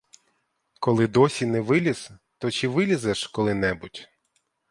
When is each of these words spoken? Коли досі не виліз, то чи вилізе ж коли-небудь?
Коли 0.79 1.07
досі 1.07 1.45
не 1.45 1.59
виліз, 1.61 2.11
то 2.37 2.51
чи 2.51 2.67
вилізе 2.67 3.13
ж 3.13 3.31
коли-небудь? 3.33 4.07